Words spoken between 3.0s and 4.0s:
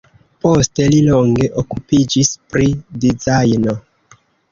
dizajno.